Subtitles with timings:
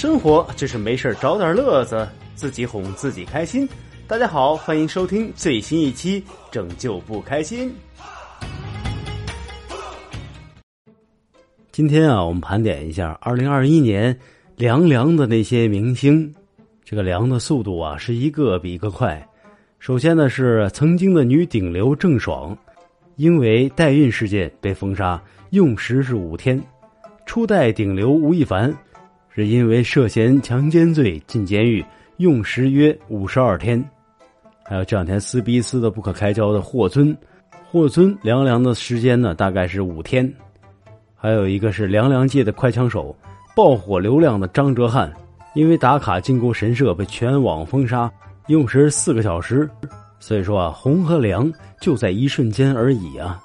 [0.00, 3.68] 生活就是没事找点乐子，自己哄自己开心。
[4.08, 7.70] 大家好，欢迎收听最新一期《拯救不开心》。
[11.70, 14.18] 今天啊，我们盘点一下二零二一年
[14.56, 16.34] 凉凉的那些明星。
[16.82, 19.28] 这个凉的速度啊，是一个比一个快。
[19.80, 22.56] 首先呢，是曾经的女顶流郑爽，
[23.16, 26.58] 因为代孕事件被封杀，用时是五天。
[27.26, 28.74] 初代顶流吴亦凡。
[29.40, 31.82] 是因为涉嫌强奸罪进监狱，
[32.18, 33.82] 用时约五十二天。
[34.66, 37.16] 还有这两天撕逼撕的不可开交的霍尊，
[37.70, 40.30] 霍尊凉凉的时间呢，大概是五天。
[41.16, 43.16] 还有一个是凉凉界的快枪手，
[43.56, 45.10] 爆火流量的张哲瀚，
[45.54, 48.12] 因为打卡靖国神社被全网封杀，
[48.48, 49.66] 用时四个小时。
[50.18, 51.50] 所以说啊，红和凉
[51.80, 53.42] 就在一瞬间而已啊。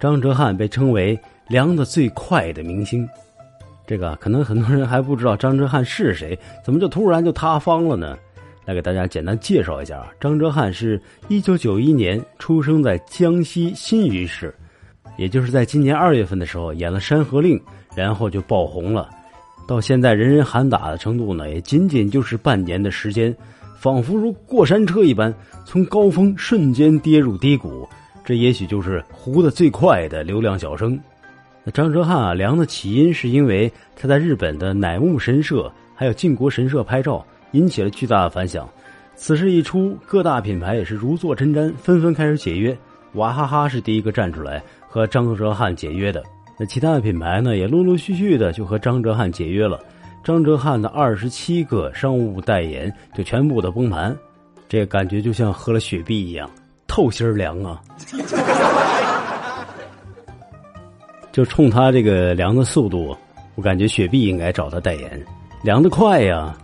[0.00, 1.20] 张哲瀚被称为。
[1.54, 3.08] 凉的最快的明星，
[3.86, 8.18] 这个可能很多人还不知道张哲瀚是谁，怎么就突然就塌方了呢？
[8.64, 14.52] 来给大家简单介绍一下啊，张哲瀚是一九九一年出生在江西新余市，
[15.16, 17.56] 也就是在今年二月份的时候演了《山河令》，
[17.94, 19.08] 然后就爆红了，
[19.68, 23.32] 到现在人人喊打的程度呢，也仅仅就是半年的时间，
[23.78, 25.32] 仿佛如过山车一般，
[25.64, 27.88] 从高峰瞬间跌入低谷，
[28.24, 30.98] 这也许就是糊的最快的流量小生。
[31.64, 38.68] 那张哲瀚啊，凉的起因是因为他在日本的乃木神社还有靖国神社拍照，引起了巨大的反响。
[39.16, 42.76] 此事一出，各大品牌也是如坐针毡，纷纷开始解约。
[43.14, 46.22] 娃哈哈是第一个站出来和张哲瀚解约的。
[46.58, 49.80] 那其他的品牌呢，也陆陆续续的就和张哲瀚解约了。
[50.22, 54.16] 张哲瀚的二十七个商务代言就全部的崩盘，
[54.68, 56.50] 这感觉就像喝了雪碧一样，
[56.86, 57.80] 透心凉啊！
[61.34, 63.16] 就冲他这个凉的速度，
[63.56, 65.20] 我感觉雪碧应该找他代言，
[65.64, 66.56] 凉的快呀，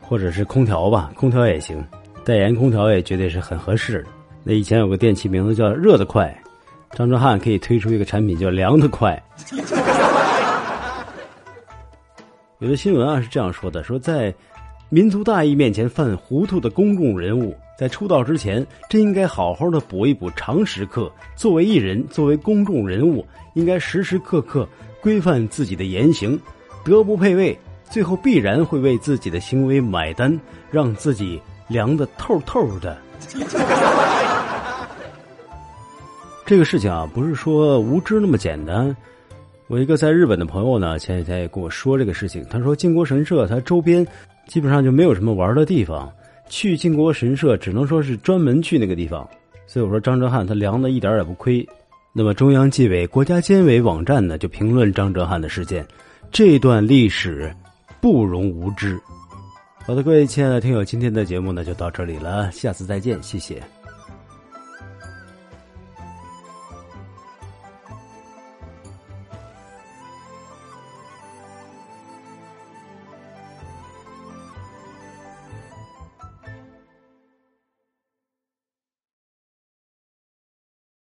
[0.00, 1.80] 或者是空调吧，空调也行，
[2.24, 4.08] 代言空调也绝对是很合适的。
[4.42, 6.36] 那以前有个电器名字叫热的快，
[6.96, 9.22] 张哲瀚可以推出一个产品叫凉的快。
[12.58, 14.34] 有的新闻啊是这样说的：说在
[14.90, 21.12] 民族大义面前犯糊涂的公众人物，在出道之前真应该好好的补一补常识课。
[21.36, 23.22] 作为艺人，作为公众人物。
[23.52, 24.66] 应该时时刻刻
[25.00, 26.40] 规范自己的言行，
[26.84, 27.58] 德不配位，
[27.90, 30.40] 最后必然会为自己的行为买单，
[30.70, 32.96] 让自己凉的透透的。
[36.46, 38.96] 这个事情啊，不是说无知那么简单。
[39.68, 42.44] 我一个在日本的朋友呢，前几天也跟我说这个事情。
[42.48, 44.06] 他说靖国神社它周边
[44.46, 46.10] 基本上就没有什么玩的地方，
[46.48, 49.28] 去靖国神社只能说是专门去那个地方。
[49.66, 51.66] 所以我说张哲瀚他凉的一点也不亏。
[52.14, 55.86] 那么，中央纪委国家监委网站呢，就评论张哲瀚的事件，
[56.32, 57.54] 这段历史
[58.00, 58.98] 不容无知。
[59.84, 63.62] 好的，各位亲爱的听友，今天的节目呢就到这里了，下次再见，谢谢。